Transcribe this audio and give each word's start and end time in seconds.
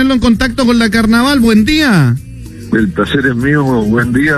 en 0.00 0.18
contacto 0.20 0.66
con 0.66 0.78
la 0.78 0.90
carnaval. 0.90 1.40
Buen 1.40 1.64
día. 1.64 2.14
El 2.72 2.88
placer 2.88 3.26
es 3.26 3.36
mío. 3.36 3.64
Buen 3.64 4.12
día, 4.12 4.36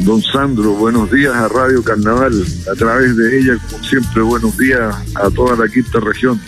don 0.00 0.22
Sandro. 0.22 0.74
Buenos 0.74 1.10
días 1.10 1.34
a 1.34 1.48
Radio 1.48 1.82
Carnaval. 1.82 2.32
A 2.70 2.74
través 2.74 3.16
de 3.16 3.38
ella, 3.40 3.58
como 3.70 3.82
siempre, 3.84 4.22
buenos 4.22 4.56
días 4.58 4.94
a 5.14 5.30
toda 5.30 5.56
la 5.56 5.72
quinta 5.72 5.98
región. 6.00 6.38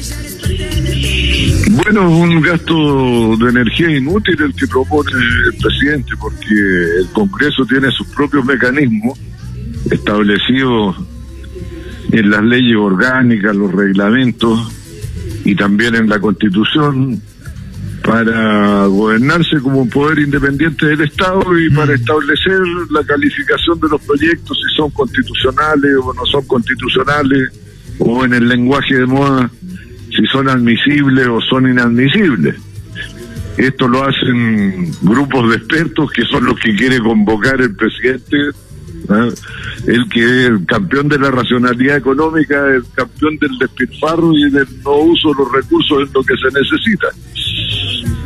Bueno, 1.70 2.10
un 2.10 2.40
gasto 2.40 3.36
de 3.36 3.50
energía 3.50 3.96
inútil 3.96 4.40
el 4.42 4.54
que 4.54 4.66
propone 4.66 5.10
el 5.12 5.58
presidente, 5.58 6.12
porque 6.18 6.54
el 7.00 7.08
Congreso 7.12 7.64
tiene 7.66 7.90
sus 7.90 8.06
propios 8.08 8.44
mecanismos 8.44 9.18
establecidos 9.90 10.96
en 12.10 12.30
las 12.30 12.42
leyes 12.42 12.76
orgánicas, 12.76 13.54
los 13.54 13.72
reglamentos 13.72 14.72
y 15.44 15.54
también 15.54 15.94
en 15.94 16.08
la 16.08 16.18
Constitución 16.20 17.20
para 18.04 18.86
gobernarse 18.86 19.60
como 19.62 19.80
un 19.80 19.88
poder 19.88 20.18
independiente 20.18 20.86
del 20.86 21.00
Estado 21.00 21.58
y 21.58 21.70
para 21.70 21.92
mm. 21.92 21.94
establecer 21.94 22.60
la 22.90 23.02
calificación 23.02 23.80
de 23.80 23.88
los 23.88 24.00
proyectos, 24.02 24.58
si 24.58 24.76
son 24.76 24.90
constitucionales 24.90 25.96
o 26.02 26.12
no 26.12 26.26
son 26.26 26.44
constitucionales, 26.46 27.50
o 27.98 28.24
en 28.24 28.34
el 28.34 28.48
lenguaje 28.48 28.96
de 28.96 29.06
moda, 29.06 29.50
si 30.14 30.26
son 30.26 30.48
admisibles 30.48 31.26
o 31.26 31.40
son 31.40 31.68
inadmisibles. 31.68 32.56
Esto 33.56 33.86
lo 33.86 34.04
hacen 34.04 34.90
grupos 35.02 35.50
de 35.50 35.56
expertos 35.56 36.10
que 36.10 36.24
son 36.24 36.44
los 36.44 36.58
que 36.58 36.74
quiere 36.74 36.98
convocar 36.98 37.60
el 37.60 37.74
presidente, 37.74 38.36
el 39.86 40.08
que 40.08 40.20
es 40.20 40.48
el 40.48 40.66
campeón 40.66 41.08
de 41.08 41.18
la 41.18 41.30
racionalidad 41.30 41.96
económica, 41.96 42.66
el 42.66 42.84
campeón 42.94 43.36
del 43.38 43.56
despilfarro 43.58 44.32
y 44.36 44.50
del 44.50 44.66
no 44.82 44.96
uso 44.96 45.28
de 45.28 45.34
los 45.38 45.52
recursos 45.52 46.08
en 46.08 46.12
lo 46.12 46.22
que 46.22 46.34
se 46.36 46.58
necesita. 46.58 47.08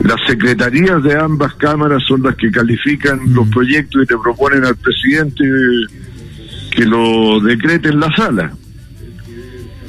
Las 0.05 0.21
secretarías 0.27 1.03
de 1.03 1.19
ambas 1.19 1.55
cámaras 1.55 2.03
son 2.07 2.23
las 2.23 2.35
que 2.37 2.51
califican 2.51 3.21
los 3.35 3.47
mm. 3.47 3.51
proyectos 3.51 4.03
y 4.03 4.07
te 4.07 4.17
proponen 4.17 4.65
al 4.65 4.77
presidente 4.77 5.45
que 6.71 6.85
lo 6.87 7.41
decrete 7.41 7.89
en 7.89 8.01
la 8.01 8.11
sala. 8.17 8.53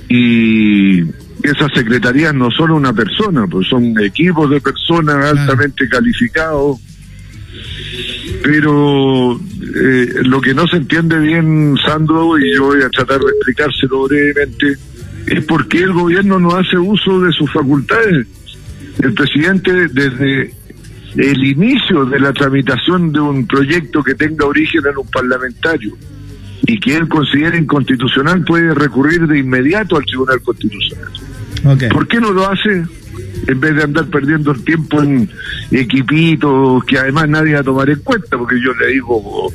Y 0.09 1.03
esas 1.43 1.71
secretarías 1.73 2.33
no 2.33 2.51
son 2.51 2.71
una 2.71 2.93
persona, 2.93 3.47
pues 3.47 3.67
son 3.67 3.97
equipos 3.99 4.49
de 4.49 4.59
personas 4.61 5.31
altamente 5.31 5.87
calificados. 5.87 6.79
Pero 8.43 9.35
eh, 9.35 10.09
lo 10.23 10.41
que 10.41 10.53
no 10.53 10.67
se 10.67 10.77
entiende 10.77 11.19
bien, 11.19 11.75
Sandro, 11.83 12.37
y 12.37 12.53
yo 12.53 12.65
voy 12.65 12.81
a 12.81 12.89
tratar 12.89 13.19
de 13.19 13.31
explicárselo 13.31 14.07
brevemente, 14.07 14.75
es 15.27 15.45
por 15.45 15.67
qué 15.67 15.79
el 15.79 15.93
gobierno 15.93 16.39
no 16.39 16.55
hace 16.55 16.77
uso 16.77 17.21
de 17.21 17.31
sus 17.31 17.51
facultades. 17.51 18.27
El 19.01 19.13
presidente, 19.13 19.87
desde 19.87 20.53
el 21.15 21.43
inicio 21.43 22.05
de 22.05 22.19
la 22.19 22.33
tramitación 22.33 23.11
de 23.11 23.19
un 23.19 23.47
proyecto 23.47 24.03
que 24.03 24.15
tenga 24.15 24.45
origen 24.45 24.81
en 24.85 24.97
un 24.97 25.07
parlamentario 25.07 25.97
y 26.69 26.79
que 26.79 26.95
él 26.95 27.07
considere 27.07 27.57
inconstitucional, 27.57 28.43
puede 28.43 28.75
recurrir 28.75 29.25
de 29.25 29.39
inmediato 29.39 29.97
al 29.97 30.05
Tribunal 30.05 30.39
Constitucional. 30.41 31.09
¿Por 31.91 32.07
qué 32.07 32.19
no 32.19 32.31
lo 32.31 32.47
hace? 32.47 32.83
En 33.47 33.59
vez 33.59 33.75
de 33.75 33.83
andar 33.83 34.05
perdiendo 34.05 34.51
el 34.51 34.63
tiempo 34.63 35.01
en 35.01 35.27
equipitos 35.71 36.83
que 36.85 36.99
además 36.99 37.27
nadie 37.27 37.55
va 37.55 37.61
a 37.61 37.63
tomar 37.63 37.89
en 37.89 37.99
cuenta, 38.01 38.37
porque 38.37 38.61
yo 38.61 38.71
le 38.75 38.93
digo 38.93 39.51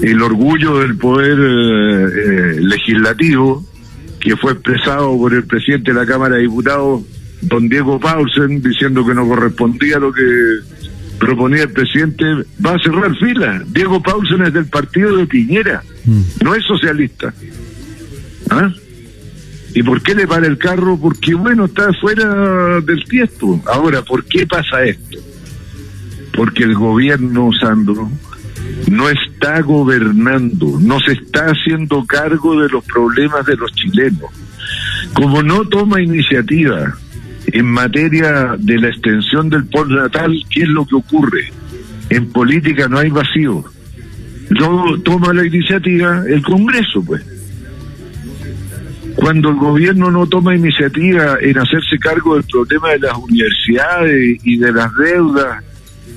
el 0.00 0.22
orgullo 0.22 0.78
del 0.78 0.96
poder 0.96 1.38
eh, 1.38 2.04
eh, 2.06 2.60
legislativo 2.60 3.62
que 4.18 4.34
fue 4.36 4.52
expresado 4.52 5.14
por 5.18 5.34
el 5.34 5.44
presidente 5.44 5.92
de 5.92 6.00
la 6.00 6.06
Cámara 6.06 6.36
de 6.36 6.42
Diputados, 6.42 7.02
don 7.42 7.68
Diego 7.68 8.00
Paulsen, 8.00 8.62
diciendo 8.62 9.06
que 9.06 9.12
no 9.12 9.28
correspondía 9.28 9.96
a 9.96 10.00
lo 10.00 10.10
que 10.10 10.22
proponía 11.20 11.64
el 11.64 11.70
presidente, 11.70 12.24
va 12.64 12.74
a 12.74 12.82
cerrar 12.82 13.14
fila. 13.16 13.62
Diego 13.66 14.02
Paulsen 14.02 14.42
es 14.42 14.52
del 14.52 14.66
partido 14.66 15.16
de 15.16 15.26
Piñera, 15.26 15.84
mm. 16.04 16.22
no 16.42 16.54
es 16.54 16.64
socialista. 16.64 17.32
¿Ah? 18.50 18.72
¿Y 19.74 19.82
por 19.84 20.02
qué 20.02 20.14
le 20.14 20.26
para 20.26 20.46
el 20.46 20.58
carro? 20.58 20.98
Porque, 21.00 21.34
bueno, 21.34 21.66
está 21.66 21.92
fuera 22.00 22.80
del 22.80 23.04
tiesto. 23.04 23.60
Ahora, 23.66 24.02
¿por 24.02 24.24
qué 24.24 24.46
pasa 24.46 24.82
esto? 24.82 25.18
Porque 26.34 26.64
el 26.64 26.74
gobierno, 26.74 27.50
Sandro, 27.60 28.10
no 28.90 29.08
está 29.08 29.60
gobernando, 29.60 30.78
no 30.80 30.98
se 31.00 31.12
está 31.12 31.46
haciendo 31.46 32.04
cargo 32.06 32.60
de 32.60 32.68
los 32.68 32.84
problemas 32.84 33.46
de 33.46 33.56
los 33.56 33.70
chilenos. 33.72 34.30
Como 35.12 35.42
no 35.42 35.64
toma 35.66 36.02
iniciativa 36.02 36.96
en 37.46 37.66
materia 37.66 38.56
de 38.58 38.78
la 38.78 38.88
extensión 38.88 39.48
del 39.48 39.64
natal, 39.88 40.42
¿qué 40.50 40.62
es 40.62 40.68
lo 40.68 40.86
que 40.86 40.96
ocurre? 40.96 41.52
En 42.08 42.30
política 42.30 42.88
no 42.88 42.98
hay 42.98 43.10
vacío. 43.10 43.64
No 44.50 45.00
toma 45.02 45.32
la 45.32 45.46
iniciativa 45.46 46.24
el 46.26 46.42
Congreso, 46.42 47.04
pues 47.04 47.22
cuando 49.14 49.50
el 49.50 49.56
gobierno 49.56 50.10
no 50.10 50.26
toma 50.26 50.56
iniciativa 50.56 51.36
en 51.40 51.58
hacerse 51.58 51.98
cargo 51.98 52.34
del 52.34 52.44
problema 52.44 52.90
de 52.90 53.00
las 53.00 53.16
universidades 53.16 54.40
y 54.42 54.58
de 54.58 54.72
las 54.72 54.94
deudas 54.96 55.62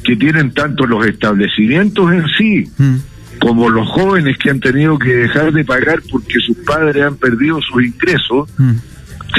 que 0.03 0.15
tienen 0.15 0.53
tanto 0.53 0.85
los 0.85 1.05
establecimientos 1.05 2.11
en 2.11 2.25
sí 2.37 2.63
mm. 2.77 2.95
como 3.39 3.69
los 3.69 3.87
jóvenes 3.89 4.37
que 4.37 4.49
han 4.49 4.59
tenido 4.59 4.97
que 4.99 5.13
dejar 5.15 5.51
de 5.51 5.63
pagar 5.63 6.01
porque 6.09 6.35
sus 6.45 6.57
padres 6.59 7.03
han 7.03 7.15
perdido 7.15 7.59
sus 7.61 7.83
ingresos, 7.83 8.49
mm. 8.57 8.71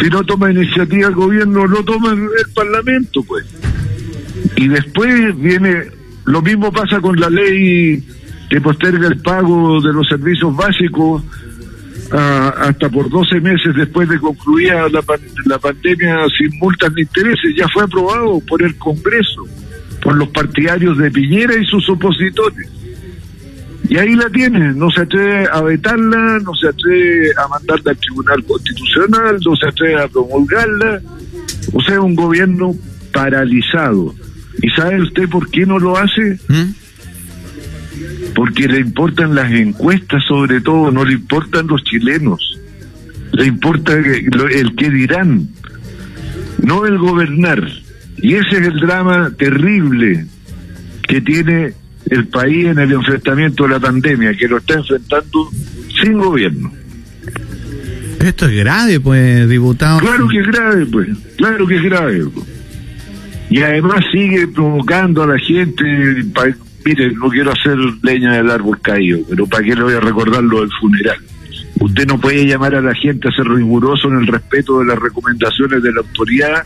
Si 0.01 0.09
no 0.09 0.25
toma 0.25 0.51
iniciativa 0.51 1.09
el 1.09 1.15
gobierno, 1.15 1.67
no 1.67 1.85
toma 1.85 2.13
el 2.13 2.53
Parlamento, 2.55 3.23
pues. 3.23 3.47
Y 4.57 4.69
después 4.69 5.37
viene, 5.39 5.85
lo 6.25 6.43
mismo 6.43 6.73
pasa 6.73 7.01
con 7.01 7.19
la 7.19 7.31
ley 7.31 8.03
que 8.49 8.61
posterga 8.61 9.09
el 9.09 9.21
pago 9.21 9.81
de 9.81 9.93
los 9.93 10.07
servicios 10.09 10.55
básicos 10.55 11.23
hasta 12.11 12.89
por 12.91 13.09
12 13.09 13.41
meses 13.41 13.75
después 13.75 14.09
de 14.09 14.19
concluida 14.21 14.89
la, 14.89 15.03
la 15.47 15.59
pandemia 15.59 16.27
sin 16.39 16.59
multas 16.59 16.93
ni 16.95 17.03
intereses, 17.03 17.55
ya 17.57 17.67
fue 17.69 17.85
aprobado 17.85 18.41
por 18.47 18.63
el 18.63 18.77
Congreso, 18.77 19.45
por 20.03 20.15
los 20.15 20.29
partidarios 20.29 20.99
de 20.99 21.11
Piñera 21.11 21.55
y 21.59 21.65
sus 21.65 21.89
opositores. 21.89 22.69
Y 23.89 23.99
ahí 23.99 24.15
la 24.15 24.31
tiene, 24.31 24.73
no 24.73 24.91
se 24.91 25.03
atreve 25.03 25.47
a 25.53 25.61
vetarla, 25.61 26.39
no 26.43 26.55
se 26.55 26.69
atreve 26.69 27.31
a 27.37 27.49
mandarla 27.49 27.91
al 27.91 27.99
Tribunal 27.99 28.45
Constitucional, 28.45 29.39
no 29.45 29.57
se 29.57 29.69
atreve 29.69 30.03
a 30.03 30.09
promulgarla. 30.09 31.03
O 31.73 31.83
sea, 31.83 32.01
un 32.01 32.15
gobierno 32.15 32.75
paralizado. 33.13 34.15
¿Y 34.63 34.71
sabe 34.71 35.03
usted 35.03 35.29
por 35.29 35.51
qué 35.51 35.67
no 35.67 35.79
lo 35.79 35.97
hace? 35.97 36.39
¿Mm? 36.49 36.85
porque 38.35 38.67
le 38.67 38.81
importan 38.81 39.35
las 39.35 39.51
encuestas 39.53 40.23
sobre 40.27 40.61
todo, 40.61 40.91
no 40.91 41.05
le 41.05 41.15
importan 41.15 41.67
los 41.67 41.83
chilenos, 41.85 42.59
le 43.33 43.47
importa 43.47 43.95
el 43.95 44.75
que 44.77 44.91
dirán, 44.91 45.49
no 46.63 46.87
el 46.87 46.99
gobernar. 46.99 47.63
Y 48.17 48.35
ese 48.35 48.59
es 48.59 48.69
el 48.69 48.81
drama 48.81 49.33
terrible 49.37 50.27
que 51.07 51.21
tiene 51.21 51.75
el 52.11 52.27
país 52.29 52.67
en 52.67 52.79
el 52.79 52.93
enfrentamiento 52.93 53.65
de 53.65 53.71
la 53.71 53.81
pandemia, 53.81 54.35
que 54.35 54.49
lo 54.49 54.59
está 54.59 54.75
enfrentando 54.75 55.51
sin 56.01 56.19
gobierno. 56.19 56.73
Esto 58.21 58.47
es 58.47 58.57
grave, 58.57 59.01
pues, 59.01 59.49
diputado. 59.49 59.99
Claro 60.01 60.29
que 60.29 60.41
es 60.41 60.47
grave, 60.47 60.87
pues, 60.87 61.09
claro 61.37 61.67
que 61.67 61.77
es 61.77 61.83
grave. 61.83 62.25
Y 63.51 63.61
además 63.61 64.05
sigue 64.13 64.49
provocando 64.49 65.23
a 65.23 65.27
la 65.27 65.39
gente, 65.39 65.85
mire, 66.85 67.13
no 67.13 67.29
quiero 67.29 67.53
hacer 67.53 67.77
leña 68.03 68.35
del 68.35 68.51
árbol 68.51 68.81
caído, 68.81 69.21
pero 69.29 69.47
¿para 69.47 69.65
qué 69.65 69.75
le 69.75 69.83
voy 69.83 69.95
a 69.95 70.01
recordar 70.01 70.43
lo 70.43 70.61
del 70.61 70.71
funeral? 70.81 71.19
Usted 71.81 72.07
no 72.07 72.21
puede 72.21 72.47
llamar 72.47 72.75
a 72.75 72.81
la 72.81 72.95
gente 72.95 73.29
a 73.29 73.33
ser 73.33 73.47
riguroso 73.47 74.09
en 74.09 74.19
el 74.21 74.27
respeto 74.27 74.79
de 74.79 74.87
las 74.87 74.99
recomendaciones 74.99 75.83
de 75.83 75.93
la 75.93 76.01
autoridad 76.01 76.65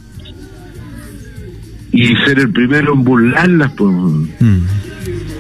y 1.90 2.14
ser 2.24 2.38
el 2.38 2.52
primero 2.52 2.92
en 2.94 3.04
burlarlas. 3.04 3.72
Pues. 3.72 3.90
Mm. 3.90 4.60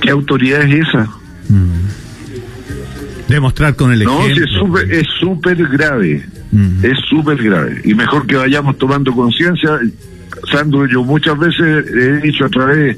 ¿Qué 0.08 0.12
autoridad 0.12 0.62
es 0.62 0.88
esa? 0.88 1.04
Mm. 1.50 3.28
Demostrar 3.28 3.76
con 3.76 3.92
el 3.92 4.00
ejemplo. 4.00 4.66
No, 4.66 4.78
es 4.78 5.06
súper 5.20 5.56
grave. 5.68 6.24
Mm. 6.50 6.82
Es 6.82 6.98
súper 7.10 7.36
grave. 7.36 7.82
Y 7.84 7.94
mejor 7.94 8.26
que 8.26 8.36
vayamos 8.36 8.78
tomando 8.78 9.12
conciencia 9.12 9.78
Sandro, 10.50 10.86
yo 10.86 11.04
muchas 11.04 11.38
veces 11.38 11.86
he 11.92 12.20
dicho 12.22 12.46
a 12.46 12.48
través 12.48 12.96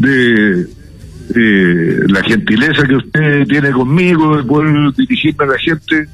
de 0.00 0.66
la 2.08 2.22
gentileza 2.24 2.82
que 2.84 2.96
usted 2.96 3.46
tiene 3.46 3.70
conmigo, 3.70 4.38
de 4.38 4.42
poder 4.42 4.92
dirigirme 4.96 5.44
a 5.44 5.48
la 5.48 5.58
gente, 5.58 6.08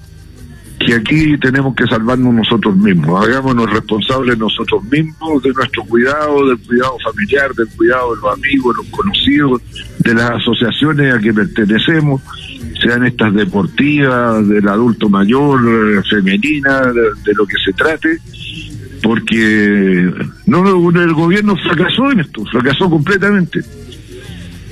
que 0.84 0.94
aquí 0.94 1.38
tenemos 1.38 1.74
que 1.74 1.86
salvarnos 1.86 2.34
nosotros 2.34 2.76
mismos, 2.76 3.24
hagámonos 3.24 3.70
responsables 3.70 4.36
nosotros 4.38 4.82
mismos 4.84 5.42
de 5.42 5.50
nuestro 5.52 5.84
cuidado, 5.84 6.46
del 6.48 6.58
cuidado 6.58 6.96
familiar, 7.04 7.54
del 7.54 7.68
cuidado 7.68 8.14
de 8.14 8.20
los 8.20 8.38
amigos, 8.38 8.76
de 8.76 8.82
los 8.82 8.92
conocidos, 8.92 9.62
de 9.98 10.14
las 10.14 10.30
asociaciones 10.32 11.14
a 11.14 11.18
que 11.18 11.32
pertenecemos, 11.32 12.22
sean 12.82 13.06
estas 13.06 13.34
deportivas, 13.34 14.46
del 14.48 14.68
adulto 14.68 15.08
mayor, 15.08 16.04
femenina, 16.08 16.80
de, 16.92 17.32
lo 17.34 17.46
que 17.46 17.56
se 17.64 17.72
trate, 17.72 18.18
porque 19.02 20.10
no 20.46 20.90
el 20.90 21.14
gobierno 21.14 21.56
fracasó 21.56 22.10
en 22.10 22.20
esto, 22.20 22.44
fracasó 22.46 22.90
completamente. 22.90 23.60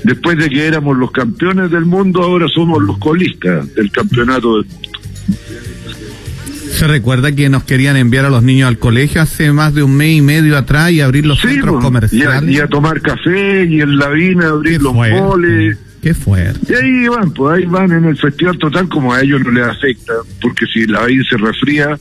Después 0.05 0.37
de 0.37 0.49
que 0.49 0.67
éramos 0.67 0.97
los 0.97 1.12
campeones 1.12 1.70
del 1.70 1.85
mundo, 1.85 2.23
ahora 2.23 2.49
somos 2.49 2.82
los 2.82 2.99
colistas 2.99 3.73
del 3.75 3.91
campeonato 3.93 4.56
del 4.56 4.67
mundo. 4.67 4.88
Se 6.82 6.88
recuerda 6.88 7.31
que 7.31 7.49
nos 7.49 7.62
querían 7.62 7.96
enviar 7.96 8.25
a 8.25 8.29
los 8.29 8.43
niños 8.43 8.67
al 8.67 8.76
colegio 8.76 9.23
hace 9.23 9.52
más 9.52 9.73
de 9.73 9.84
un 9.84 9.96
mes 9.96 10.17
y 10.17 10.20
medio 10.20 10.58
atrás 10.58 10.90
y 10.90 11.00
abrir 11.00 11.25
los 11.25 11.40
centros 11.40 11.75
pues, 11.75 11.84
comerciales. 11.84 12.50
Y 12.50 12.58
a, 12.58 12.67
tomar 12.67 13.00
café 13.00 13.64
y 13.67 13.81
en 13.81 13.99
la 13.99 14.08
vina 14.08 14.49
abrir 14.49 14.82
los 14.82 14.93
moles. 14.93 15.79
Qué 16.02 16.12
fuerte. 16.12 16.73
Y 16.73 16.75
ahí 16.75 17.06
van, 17.06 17.31
pues 17.31 17.56
ahí 17.56 17.67
van 17.67 17.93
en 17.93 18.06
el 18.06 18.17
festival 18.17 18.58
total 18.58 18.88
como 18.88 19.14
a 19.14 19.20
ellos 19.20 19.43
no 19.44 19.52
les 19.52 19.64
afecta, 19.64 20.12
porque 20.40 20.67
si 20.75 20.84
la 20.87 21.06
vina 21.06 21.23
se 21.31 21.37
resfría, 21.37 21.96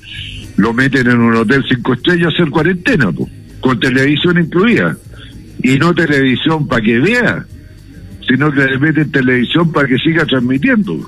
lo 0.58 0.74
meten 0.74 1.12
en 1.12 1.20
un 1.20 1.36
hotel 1.36 1.64
cinco 1.70 1.94
estrellas 1.94 2.30
a 2.30 2.30
hacer 2.30 2.50
cuarentena, 2.50 3.12
pues, 3.12 3.32
con 3.60 3.80
televisión 3.80 4.40
incluida. 4.40 4.98
Y 5.62 5.78
no 5.78 5.94
televisión 5.94 6.68
para 6.68 6.82
que 6.82 6.98
vea, 6.98 7.46
sino 8.28 8.52
que 8.52 8.66
le 8.66 8.80
meten 8.80 9.12
televisión 9.12 9.72
para 9.72 9.88
que 9.88 9.98
siga 10.00 10.26
transmitiendo. 10.26 11.08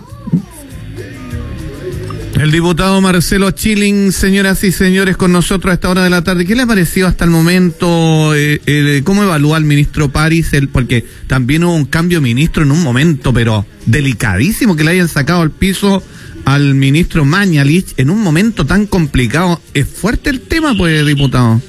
El 2.36 2.52
diputado 2.52 3.00
Marcelo 3.00 3.52
Chilling, 3.52 4.12
señoras 4.12 4.64
y 4.64 4.72
señores, 4.72 5.18
con 5.18 5.32
nosotros 5.32 5.72
a 5.72 5.76
esta 5.76 5.90
hora 5.90 6.04
de 6.04 6.10
la 6.10 6.24
tarde. 6.24 6.46
¿Qué 6.46 6.56
le 6.56 6.64
ha 6.64 6.68
parecido 6.68 7.08
hasta 7.08 7.26
el 7.26 7.30
momento? 7.30 8.34
Eh, 8.36 9.02
¿Cómo 9.04 9.24
evalúa 9.24 9.58
al 9.58 9.64
ministro 9.64 10.10
París? 10.10 10.52
porque 10.72 11.06
también 11.28 11.64
hubo 11.64 11.76
un 11.76 11.86
cambio 11.86 12.18
de 12.18 12.24
ministro 12.24 12.64
en 12.64 12.72
un 12.72 12.82
momento, 12.82 13.34
pero 13.34 13.66
delicadísimo 13.86 14.76
que 14.76 14.84
le 14.84 14.92
hayan 14.92 15.08
sacado 15.08 15.42
al 15.42 15.52
piso 15.52 16.04
al 16.46 16.76
ministro 16.76 17.24
Mañalich 17.24 17.94
en 17.98 18.10
un 18.10 18.22
momento 18.22 18.66
tan 18.66 18.88
complicado. 18.88 19.62
¿Es 19.74 19.88
fuerte 19.88 20.30
el 20.30 20.42
tema, 20.42 20.74
pues, 20.76 21.06
diputado? 21.06 21.62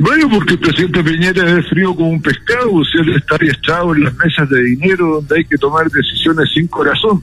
Bueno, 0.00 0.28
porque 0.30 0.54
el 0.54 0.60
presidente 0.60 1.04
Piñera 1.04 1.58
es 1.58 1.68
frío 1.68 1.94
como 1.94 2.10
un 2.10 2.22
pescado, 2.22 2.72
o 2.72 2.84
sea, 2.84 3.02
está 3.16 3.36
echado 3.40 3.94
en 3.94 4.04
las 4.04 4.14
mesas 4.16 4.48
de 4.48 4.62
dinero 4.62 5.16
donde 5.16 5.36
hay 5.38 5.44
que 5.44 5.58
tomar 5.58 5.90
decisiones 5.90 6.48
sin 6.54 6.66
corazón. 6.68 7.22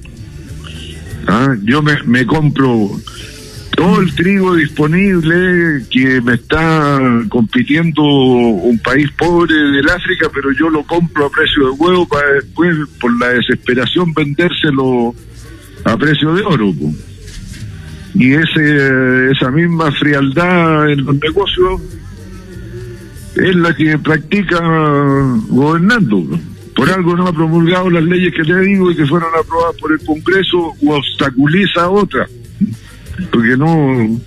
¿Ah? 1.27 1.55
Yo 1.63 1.81
me, 1.81 2.01
me 2.03 2.25
compro 2.25 2.91
todo 3.77 4.01
el 4.01 4.15
trigo 4.15 4.55
disponible 4.55 5.83
que 5.91 6.19
me 6.21 6.33
está 6.33 6.99
compitiendo 7.29 8.01
un 8.01 8.79
país 8.79 9.07
pobre 9.11 9.53
del 9.53 9.87
África, 9.87 10.31
pero 10.33 10.51
yo 10.51 10.69
lo 10.69 10.83
compro 10.83 11.27
a 11.27 11.29
precio 11.29 11.65
de 11.65 11.71
huevo 11.71 12.07
para 12.07 12.27
después, 12.33 12.75
por 12.99 13.15
la 13.19 13.29
desesperación, 13.29 14.13
vendérselo 14.15 15.13
a 15.83 15.95
precio 15.95 16.33
de 16.33 16.41
oro. 16.41 16.73
Y 18.15 18.33
ese, 18.33 19.31
esa 19.31 19.51
misma 19.51 19.91
frialdad 19.91 20.89
en 20.89 21.05
los 21.05 21.15
negocios 21.17 21.81
es 23.35 23.55
la 23.55 23.75
que 23.75 23.99
practica 23.99 24.59
gobernando. 25.49 26.39
Por 26.77 26.91
algo 26.91 27.15
no 27.15 27.27
ha 27.27 27.33
promulgado 27.33 27.89
las 27.89 28.03
leyes 28.03 28.31
que 28.35 28.43
le 28.43 28.61
digo 28.61 28.91
y 28.91 28.95
que 28.95 29.05
fueron 29.07 29.29
aprobadas 29.37 29.75
por 29.81 29.91
el 29.91 29.99
Congreso 30.05 30.57
o 30.57 30.93
obstaculiza 30.95 31.89
otra. 31.89 32.27
Porque 33.31 33.57
no 33.57 34.21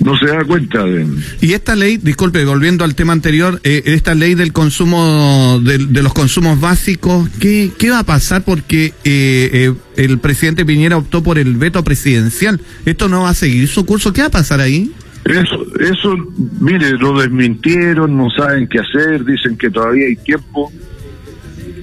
no 0.00 0.16
se 0.18 0.26
da 0.26 0.44
cuenta 0.44 0.84
de... 0.84 1.06
Y 1.40 1.52
esta 1.52 1.76
ley, 1.76 1.96
disculpe, 1.96 2.44
volviendo 2.44 2.84
al 2.84 2.94
tema 2.94 3.12
anterior, 3.12 3.60
eh, 3.62 3.82
esta 3.86 4.14
ley 4.14 4.34
del 4.34 4.52
consumo, 4.52 5.60
de, 5.62 6.02
los 6.02 6.12
consumos 6.12 6.60
básicos, 6.60 7.28
¿qué, 7.40 7.70
¿qué, 7.78 7.90
va 7.90 8.00
a 8.00 8.04
pasar? 8.04 8.42
Porque 8.42 8.86
eh, 8.86 8.92
eh, 9.04 9.72
el 9.96 10.18
presidente 10.18 10.64
Piñera 10.64 10.96
optó 10.96 11.22
por 11.22 11.38
el 11.38 11.56
veto 11.56 11.82
presidencial. 11.84 12.60
¿Esto 12.84 13.08
no 13.08 13.22
va 13.22 13.30
a 13.30 13.34
seguir 13.34 13.68
su 13.68 13.86
curso? 13.86 14.12
¿Qué 14.12 14.20
va 14.20 14.28
a 14.28 14.30
pasar 14.30 14.60
ahí? 14.60 14.92
Eso, 15.24 15.66
eso, 15.80 16.16
mire, 16.60 16.90
lo 16.98 17.18
desmintieron, 17.18 18.14
no 18.14 18.28
saben 18.30 18.68
qué 18.68 18.80
hacer, 18.80 19.24
dicen 19.24 19.56
que 19.56 19.70
todavía 19.70 20.06
hay 20.06 20.16
tiempo. 20.16 20.70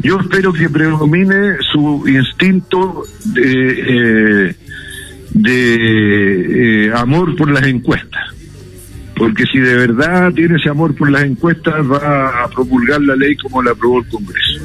Yo 0.04 0.20
espero 0.20 0.52
que 0.54 0.70
predomine 0.70 1.58
su 1.72 2.08
instinto 2.08 3.04
de, 3.26 4.50
eh, 4.50 4.56
de 5.32 6.86
eh, 6.88 6.92
amor 6.96 7.36
por 7.36 7.52
las 7.52 7.66
encuestas. 7.68 8.22
Porque 9.16 9.46
si 9.52 9.60
de 9.60 9.76
verdad 9.76 10.32
tiene 10.34 10.58
ese 10.58 10.70
amor 10.70 10.96
por 10.96 11.12
las 11.12 11.24
encuestas, 11.24 11.76
va 11.86 12.44
a 12.44 12.50
promulgar 12.50 13.02
la 13.02 13.16
ley 13.16 13.36
como 13.36 13.62
la 13.62 13.72
aprobó 13.72 14.00
el 14.00 14.08
Congreso. 14.08 14.64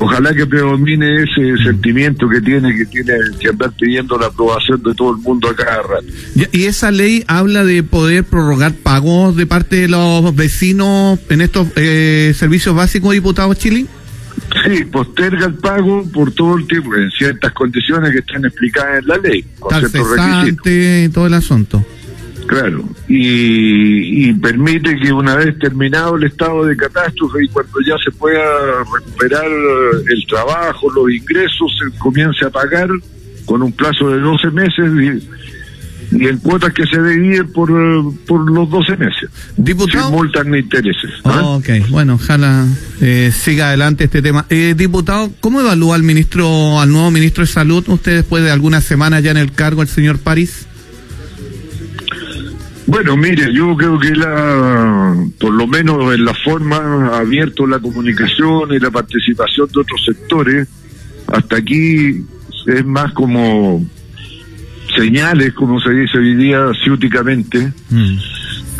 Ojalá 0.00 0.34
que 0.34 0.46
predomine 0.46 1.22
ese 1.22 1.62
sentimiento 1.62 2.28
que 2.28 2.40
tiene, 2.40 2.76
que 2.76 2.84
tiene 2.86 3.14
que 3.38 3.48
andar 3.48 3.72
pidiendo 3.72 4.18
la 4.18 4.26
aprobación 4.26 4.82
de 4.82 4.94
todo 4.94 5.12
el 5.14 5.22
mundo 5.22 5.48
a 5.48 5.54
cada 5.54 5.82
rato. 5.82 6.06
¿Y 6.52 6.64
esa 6.64 6.90
ley 6.90 7.24
habla 7.28 7.64
de 7.64 7.82
poder 7.82 8.24
prorrogar 8.24 8.74
pagos 8.74 9.36
de 9.36 9.46
parte 9.46 9.76
de 9.76 9.88
los 9.88 10.34
vecinos 10.34 11.20
en 11.30 11.40
estos 11.40 11.68
eh, 11.76 12.32
servicios 12.34 12.74
básicos, 12.74 13.12
diputados 13.12 13.56
Chile? 13.58 13.86
Sí, 14.64 14.84
posterga 14.84 15.46
el 15.46 15.54
pago 15.54 16.04
por 16.12 16.32
todo 16.32 16.56
el 16.56 16.66
tiempo, 16.66 16.94
en 16.94 17.10
ciertas 17.10 17.52
condiciones 17.52 18.12
que 18.12 18.18
están 18.18 18.44
explicadas 18.44 19.00
en 19.00 19.08
la 19.08 19.18
ley, 19.18 19.44
con 19.58 19.72
requisitos. 19.80 21.12
todo 21.12 21.26
el 21.26 21.34
asunto. 21.34 21.84
Claro, 22.46 22.84
y, 23.08 24.32
permite 24.34 24.96
que 24.96 25.12
una 25.12 25.34
vez 25.34 25.58
terminado 25.58 26.14
el 26.16 26.24
estado 26.24 26.64
de 26.64 26.76
catástrofe 26.76 27.44
y 27.44 27.48
cuando 27.48 27.80
ya 27.80 27.96
se 28.04 28.12
pueda 28.12 28.84
recuperar 28.94 29.46
el 29.46 30.26
trabajo, 30.28 30.90
los 30.92 31.10
ingresos, 31.10 31.76
se 31.76 31.98
comience 31.98 32.44
a 32.44 32.50
pagar 32.50 32.88
con 33.46 33.62
un 33.62 33.72
plazo 33.72 34.10
de 34.10 34.20
12 34.20 34.50
meses 34.52 35.24
y, 36.12 36.26
en 36.26 36.38
cuotas 36.38 36.72
que 36.72 36.86
se 36.86 37.02
dividen 37.02 37.52
por, 37.52 37.70
por 38.26 38.50
los 38.50 38.70
12 38.70 38.96
meses. 38.96 39.30
Diputado. 39.56 40.06
Sin 40.06 40.14
multas 40.14 40.46
ni 40.46 40.58
intereses. 40.58 41.10
¿ah? 41.24 41.42
ok, 41.42 41.68
bueno, 41.90 42.14
ojalá 42.14 42.66
eh, 43.00 43.32
siga 43.32 43.68
adelante 43.68 44.04
este 44.04 44.22
tema. 44.22 44.46
Eh, 44.50 44.74
diputado, 44.76 45.30
¿cómo 45.40 45.60
evalúa 45.60 45.96
al 45.96 46.02
ministro, 46.02 46.80
al 46.80 46.90
nuevo 46.90 47.10
ministro 47.10 47.44
de 47.44 47.48
Salud, 47.48 47.84
usted 47.88 48.16
después 48.16 48.42
de 48.44 48.50
algunas 48.50 48.84
semanas 48.84 49.22
ya 49.22 49.30
en 49.30 49.38
el 49.38 49.52
cargo, 49.52 49.82
el 49.82 49.88
señor 49.88 50.18
París? 50.18 50.66
Bueno, 52.86 53.16
mire, 53.16 53.52
yo 53.52 53.76
creo 53.76 53.98
que 53.98 54.14
la, 54.14 55.16
por 55.40 55.52
lo 55.52 55.66
menos 55.66 56.14
en 56.14 56.24
la 56.24 56.34
forma, 56.34 57.08
ha 57.08 57.18
abierto 57.18 57.66
la 57.66 57.80
comunicación 57.80 58.72
y 58.72 58.78
la 58.78 58.92
participación 58.92 59.68
de 59.74 59.80
otros 59.80 60.04
sectores. 60.04 60.68
Hasta 61.26 61.56
aquí 61.56 62.24
es 62.66 62.84
más 62.84 63.12
como 63.12 63.84
señales, 64.94 65.52
como 65.54 65.80
se 65.80 65.90
dice 65.90 66.18
hoy 66.18 66.34
día, 66.34 66.66
ciúticamente, 66.84 67.72
mm. 67.90 68.16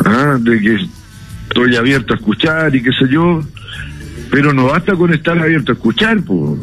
¿ah? 0.05 0.37
de 0.39 0.59
que 0.59 0.77
estoy 1.47 1.75
abierto 1.75 2.13
a 2.13 2.17
escuchar 2.17 2.75
y 2.75 2.83
qué 2.83 2.91
sé 2.91 3.07
yo, 3.09 3.41
pero 4.31 4.53
no 4.53 4.67
basta 4.67 4.95
con 4.95 5.13
estar 5.13 5.37
abierto 5.37 5.71
a 5.71 5.75
escuchar, 5.75 6.21
pues. 6.23 6.59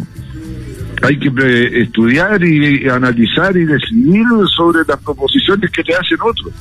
Hay 1.02 1.18
que 1.18 1.28
eh, 1.28 1.82
estudiar 1.82 2.42
y 2.42 2.88
analizar 2.88 3.54
y 3.56 3.64
decidir 3.64 4.24
sobre 4.56 4.84
las 4.86 4.98
proposiciones 5.00 5.70
que 5.70 5.82
le 5.82 5.94
hacen 5.94 6.18
otros 6.22 6.54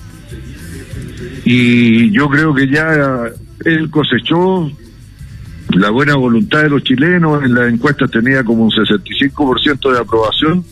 y 1.45 2.11
yo 2.11 2.29
creo 2.29 2.53
que 2.53 2.67
ya 2.67 3.25
él 3.65 3.89
cosechó 3.89 4.71
la 5.69 5.89
buena 5.89 6.15
voluntad 6.15 6.63
de 6.63 6.69
los 6.69 6.83
chilenos, 6.83 7.43
en 7.43 7.55
las 7.55 7.71
encuestas 7.71 8.11
tenía 8.11 8.43
como 8.43 8.65
un 8.65 8.71
65% 8.71 9.91
de 9.91 9.99
aprobación 9.99 10.63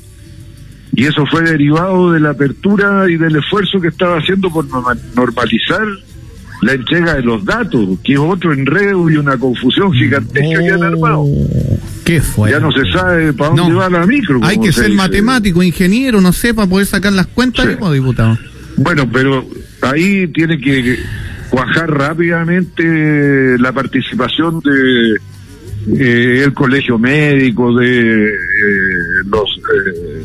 y 0.93 1.05
eso 1.05 1.25
fue 1.25 1.43
derivado 1.43 2.11
de 2.11 2.19
la 2.19 2.31
apertura 2.31 3.09
y 3.09 3.17
del 3.17 3.37
esfuerzo 3.37 3.79
que 3.79 3.87
estaba 3.87 4.17
haciendo 4.17 4.51
por 4.51 4.65
normalizar 5.15 5.85
la 6.61 6.73
entrega 6.73 7.15
de 7.15 7.23
los 7.23 7.43
datos, 7.43 7.97
que 8.03 8.13
es 8.13 8.19
otro 8.19 8.53
enredo 8.53 9.09
y 9.09 9.17
una 9.17 9.37
confusión 9.37 9.91
gigantesca 9.93 10.59
que 10.59 10.69
han 10.69 10.83
armado. 10.83 11.25
¿Qué 12.05 12.21
fue? 12.21 12.51
Ya 12.51 12.59
no 12.59 12.71
se 12.71 12.83
sabe 12.91 13.33
para 13.33 13.55
dónde 13.55 13.73
va 13.73 13.89
la 13.89 14.05
micro. 14.05 14.39
Hay 14.43 14.59
que 14.59 14.71
ser 14.71 14.91
matemático, 14.91 15.63
ingeniero, 15.63 16.21
no 16.21 16.33
sé, 16.33 16.53
para 16.53 16.67
poder 16.67 16.85
sacar 16.85 17.13
las 17.13 17.27
cuentas, 17.27 17.67
diputado. 17.67 18.37
Bueno, 18.77 19.09
pero 19.11 19.45
ahí 19.81 20.27
tiene 20.27 20.59
que 20.59 20.99
cuajar 21.49 21.89
rápidamente 21.89 23.57
la 23.57 23.71
participación 23.71 24.59
de 24.59 25.17
eh, 25.99 26.43
el 26.43 26.53
colegio 26.53 26.99
médico, 26.99 27.75
de 27.75 28.27
eh, 28.27 28.33
los 29.25 29.49
eh, 29.57 30.23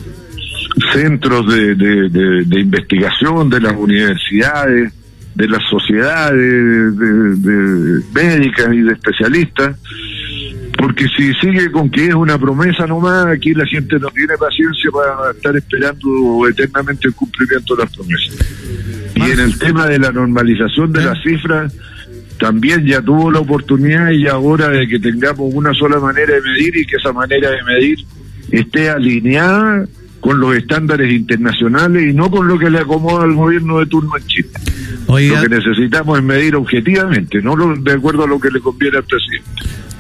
centros 0.93 1.47
de, 1.53 2.61
investigación, 2.61 3.49
de 3.49 3.61
las 3.61 3.75
universidades, 3.77 4.93
de 5.35 5.49
las 5.49 5.63
sociedades 5.71 6.99
de, 6.99 8.03
médicas 8.15 8.69
y 8.73 8.83
de 8.83 8.93
especialistas, 8.93 9.77
porque 10.79 11.07
si 11.17 11.33
sigue 11.35 11.71
con 11.71 11.91
que 11.91 12.09
es 12.09 12.15
una 12.15 12.39
promesa 12.39 12.87
nomás, 12.87 13.27
aquí 13.27 13.55
la 13.55 13.67
gente 13.67 13.99
no 13.99 14.11
tiene 14.11 14.37
paciencia 14.37 14.91
para 14.91 15.31
estar 15.31 15.57
esperando 15.57 16.47
eternamente 16.49 17.09
el 17.09 17.15
cumplimiento 17.15 17.75
de 17.75 17.83
las 17.83 17.97
promesas. 17.97 18.37
Y 19.15 19.31
en 19.31 19.41
el 19.41 19.59
tema 19.59 19.87
de 19.87 19.99
la 19.99 20.13
normalización 20.13 20.93
de 20.93 21.05
las 21.05 21.23
cifras, 21.23 21.75
también 22.39 22.85
ya 22.85 23.01
tuvo 23.01 23.31
la 23.31 23.41
oportunidad 23.41 24.11
y 24.11 24.27
ahora 24.27 24.69
de 24.69 24.87
que 24.87 24.99
tengamos 24.99 25.55
una 25.55 25.73
sola 25.73 25.99
manera 25.99 26.35
de 26.35 26.43
medir 26.43 26.77
y 26.77 26.87
que 26.87 26.97
esa 26.97 27.13
manera 27.13 27.51
de 27.51 27.63
medir 27.65 27.99
esté 28.51 28.91
alineada 28.91 29.87
con 30.27 30.41
los 30.41 30.57
estándares 30.57 31.13
internacionales 31.13 32.11
y 32.11 32.13
no 32.13 32.33
con 32.33 32.49
lo 32.49 32.59
que 32.59 32.69
le 32.69 32.81
acomoda 32.81 33.23
al 33.23 33.35
gobierno 33.35 33.79
de 33.79 33.87
turno 33.87 34.11
en 34.17 34.27
Chile. 34.27 34.49
Lo 35.07 35.15
que 35.15 35.49
necesitamos 35.49 36.19
es 36.19 36.25
medir 36.25 36.57
objetivamente, 36.57 37.41
no 37.41 37.55
de 37.77 37.93
acuerdo 37.93 38.25
a 38.25 38.27
lo 38.27 38.41
que 38.41 38.51
le 38.51 38.59
conviene 38.59 38.97
al 38.97 39.05
presidente. 39.05 39.49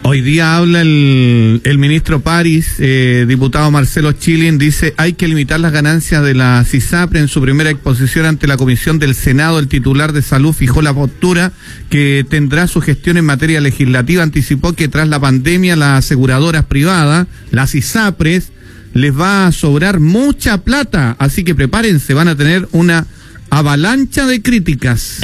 Hoy 0.02 0.22
día 0.22 0.56
habla 0.56 0.80
el, 0.80 1.60
el 1.62 1.78
ministro 1.78 2.20
París, 2.20 2.74
eh, 2.80 3.24
diputado 3.28 3.70
Marcelo 3.70 4.10
Chilin, 4.12 4.58
dice 4.58 4.94
hay 4.96 5.12
que 5.12 5.28
limitar 5.28 5.60
las 5.60 5.72
ganancias 5.72 6.24
de 6.24 6.34
la 6.34 6.64
CISAPRE. 6.64 7.20
En 7.20 7.28
su 7.28 7.40
primera 7.40 7.70
exposición 7.70 8.26
ante 8.26 8.48
la 8.48 8.56
Comisión 8.56 8.98
del 8.98 9.14
Senado, 9.14 9.60
el 9.60 9.68
titular 9.68 10.12
de 10.12 10.22
Salud 10.22 10.52
fijó 10.52 10.82
la 10.82 10.92
postura 10.92 11.52
que 11.88 12.26
tendrá 12.28 12.66
su 12.66 12.80
gestión 12.80 13.16
en 13.16 13.26
materia 13.26 13.60
legislativa. 13.60 14.24
Anticipó 14.24 14.72
que 14.72 14.88
tras 14.88 15.06
la 15.06 15.20
pandemia 15.20 15.76
las 15.76 16.04
aseguradoras 16.04 16.64
privadas, 16.64 17.28
las 17.52 17.76
ISAPRES, 17.76 18.52
les 18.96 19.18
va 19.18 19.46
a 19.46 19.52
sobrar 19.52 20.00
mucha 20.00 20.62
plata. 20.62 21.16
Así 21.18 21.44
que 21.44 21.54
prepárense, 21.54 22.14
van 22.14 22.28
a 22.28 22.36
tener 22.36 22.66
una 22.72 23.06
avalancha 23.50 24.26
de 24.26 24.42
críticas. 24.42 25.20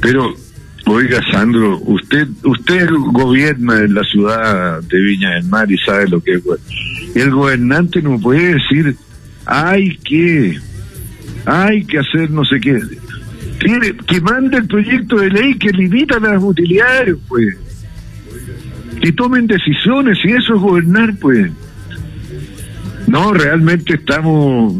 Pero 0.00 0.34
Oiga, 0.86 1.18
Sandro, 1.32 1.78
usted 1.86 2.28
usted 2.44 2.88
gobierna 2.90 3.78
en 3.78 3.94
la 3.94 4.02
ciudad 4.02 4.82
de 4.82 5.00
Viña 5.00 5.30
del 5.30 5.44
Mar 5.44 5.70
y 5.72 5.78
sabe 5.78 6.08
lo 6.08 6.22
que 6.22 6.34
es. 6.34 6.42
El 7.14 7.30
gobernante 7.30 8.02
no 8.02 8.18
puede 8.20 8.54
decir, 8.54 8.94
hay 9.46 9.96
que, 9.98 10.58
hay 11.46 11.84
que 11.86 11.98
hacer 12.00 12.30
no 12.30 12.44
sé 12.44 12.60
qué. 12.60 12.78
Tiene, 13.60 13.96
que 14.06 14.20
mande 14.20 14.58
el 14.58 14.66
proyecto 14.66 15.16
de 15.16 15.30
ley 15.30 15.54
que 15.54 15.70
limita 15.70 16.18
las 16.18 16.42
utilidades, 16.42 17.16
pues. 17.28 17.56
Que 19.00 19.10
tomen 19.12 19.46
decisiones, 19.46 20.18
y 20.22 20.32
eso 20.32 20.54
es 20.54 20.60
gobernar, 20.60 21.16
pues. 21.18 21.50
No, 23.06 23.32
realmente 23.32 23.94
estamos 23.94 24.74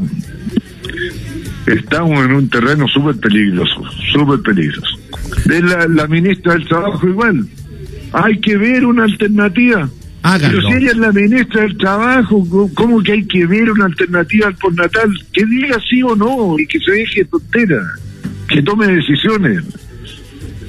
estamos 1.66 2.24
en 2.24 2.32
un 2.32 2.48
terreno 2.48 2.86
súper 2.88 3.16
peligroso, 3.16 3.82
súper 4.12 4.40
peligroso 4.40 4.98
de 5.44 5.62
la, 5.62 6.06
ministra 6.06 6.54
del 6.54 6.66
Trabajo 6.66 7.06
igual. 7.06 7.46
Hay 8.12 8.38
que 8.40 8.56
ver 8.56 8.84
una 8.84 9.04
alternativa. 9.04 9.88
Pero 10.22 10.62
si 10.62 10.72
ella 10.72 10.90
es 10.92 10.96
la 10.96 11.12
ministra 11.12 11.62
del 11.62 11.76
Trabajo, 11.76 12.46
¿cómo 12.74 13.02
que 13.02 13.12
hay 13.12 13.26
que 13.26 13.46
ver 13.46 13.70
una 13.70 13.86
alternativa 13.86 14.46
al 14.46 14.54
postnatal? 14.54 15.10
Que 15.32 15.44
diga 15.44 15.78
sí 15.88 16.02
o 16.02 16.16
no 16.16 16.58
y 16.58 16.66
que 16.66 16.78
se 16.80 16.92
deje 16.92 17.24
tontera, 17.26 17.82
que 18.48 18.62
tome 18.62 18.86
decisiones. 18.86 19.62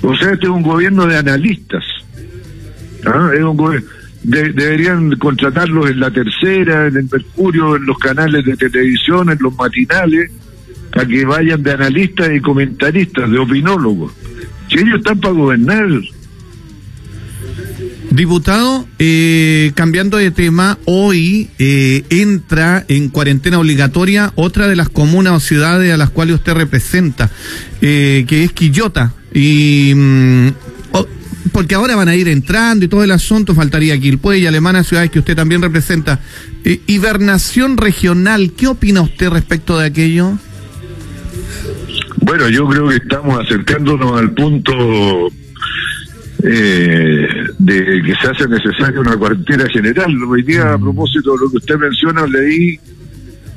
O 0.02 0.16
sea, 0.18 0.32
este 0.32 0.46
es 0.46 0.52
un 0.52 0.62
gobierno 0.62 1.08
de 1.08 1.18
analistas. 1.18 1.84
¿Ah? 3.06 3.32
Es 3.34 3.42
un 3.42 3.56
deberían 4.26 5.16
contratarlos 5.18 5.90
en 5.90 6.00
la 6.00 6.12
tercera, 6.12 6.88
en 6.88 6.98
el 6.98 7.08
Mercurio, 7.12 7.76
en 7.76 7.86
los 7.86 7.98
canales 7.98 8.44
de 8.46 8.56
televisión, 8.56 9.30
en 9.30 9.38
los 9.40 9.56
matinales, 9.56 10.32
para 10.92 11.08
que 11.08 11.26
vayan 11.26 11.62
de 11.62 11.72
analistas 11.72 12.30
y 12.34 12.40
comentaristas, 12.40 13.30
de 13.30 13.38
opinólogos. 13.38 14.14
Si 14.70 14.80
ellos 14.80 14.98
están 14.98 15.20
para 15.20 15.34
gobernar. 15.34 15.88
Diputado, 18.12 18.88
eh, 18.98 19.72
cambiando 19.76 20.18
de 20.18 20.32
tema, 20.32 20.78
hoy 20.86 21.50
eh, 21.60 22.04
entra 22.10 22.86
en 22.88 23.10
cuarentena 23.10 23.60
obligatoria 23.60 24.32
otra 24.36 24.68
de 24.68 24.76
las 24.76 24.90
comunas 24.90 25.34
o 25.34 25.40
ciudades 25.40 25.94
a 25.94 25.98
las 25.98 26.10
cuales 26.12 26.36
usted 26.36 26.54
representa, 26.54 27.30
eh, 27.82 28.26
que 28.28 28.44
es 28.44 28.54
Quillota. 28.54 29.14
Y 29.34 29.92
mm, 29.94 30.48
porque 31.52 31.76
ahora 31.76 31.96
van 31.96 32.08
a 32.08 32.16
ir 32.16 32.28
entrando 32.28 32.86
y 32.86 32.88
todo 32.88 33.04
el 33.04 33.12
asunto, 33.12 33.54
faltaría 33.54 34.00
Quilpue 34.00 34.40
y 34.40 34.46
Alemana, 34.46 34.84
ciudades 34.84 35.12
que 35.12 35.20
usted 35.20 35.36
también 35.36 35.62
representa. 35.62 36.20
hibernación 36.88 37.78
regional, 37.78 38.52
¿qué 38.58 38.68
opina 38.68 39.02
usted 39.02 39.30
respecto 39.30 39.78
de 39.78 39.86
aquello? 39.86 40.38
Bueno, 42.18 42.50
yo 42.50 42.68
creo 42.68 42.90
que 42.90 42.96
estamos 42.96 43.40
acercándonos 43.40 44.20
al 44.20 44.32
punto 44.32 45.28
eh, 46.44 47.28
de 47.60 48.02
que 48.04 48.16
se 48.22 48.28
hace 48.28 48.48
necesaria 48.48 49.00
una 49.00 49.16
cuarentena 49.16 49.66
general. 49.70 50.12
Hoy 50.28 50.44
día, 50.44 50.74
a 50.74 50.78
mm. 50.78 50.82
propósito 50.82 51.34
de 51.34 51.38
lo 51.42 51.52
que 51.52 51.58
usted 51.58 51.78
menciona, 51.78 52.26
leí 52.28 52.80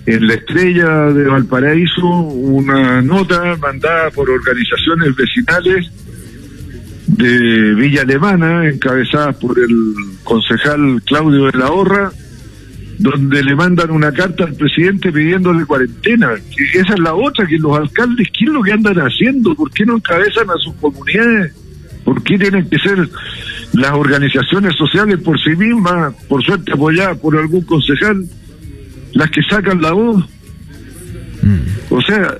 en 0.07 0.26
la 0.26 0.35
estrella 0.35 1.12
de 1.12 1.25
Valparaíso 1.25 2.07
una 2.07 3.02
nota 3.02 3.57
mandada 3.57 4.11
por 4.11 4.30
organizaciones 4.30 5.14
vecinales 5.14 5.90
de 7.08 7.74
Villa 7.74 8.02
Alemana, 8.02 8.68
encabezadas 8.68 9.36
por 9.36 9.58
el 9.58 9.94
concejal 10.24 11.02
Claudio 11.04 11.46
de 11.46 11.58
la 11.58 11.70
Horra, 11.70 12.12
donde 12.98 13.42
le 13.42 13.54
mandan 13.56 13.90
una 13.90 14.12
carta 14.12 14.44
al 14.44 14.54
presidente 14.54 15.10
pidiéndole 15.10 15.64
cuarentena. 15.64 16.32
esa 16.74 16.94
es 16.94 17.00
la 17.00 17.14
otra, 17.14 17.46
que 17.46 17.58
los 17.58 17.76
alcaldes, 17.78 18.28
¿qué 18.36 18.44
es 18.44 18.50
lo 18.50 18.62
que 18.62 18.72
andan 18.72 18.98
haciendo? 18.98 19.54
¿Por 19.54 19.70
qué 19.70 19.86
no 19.86 19.96
encabezan 19.96 20.50
a 20.50 20.58
sus 20.58 20.74
comunidades? 20.74 21.54
¿Por 22.04 22.22
qué 22.22 22.38
tienen 22.38 22.68
que 22.68 22.78
ser 22.78 23.08
las 23.72 23.92
organizaciones 23.92 24.74
sociales 24.76 25.18
por 25.22 25.40
sí 25.40 25.50
mismas, 25.56 26.14
por 26.28 26.44
suerte 26.44 26.72
apoyadas 26.72 27.18
por 27.18 27.36
algún 27.36 27.62
concejal, 27.62 28.24
las 29.12 29.30
que 29.30 29.42
sacan 29.42 29.80
la 29.80 29.92
voz? 29.92 30.24
Mm. 31.42 31.94
O 31.94 32.02
sea, 32.02 32.36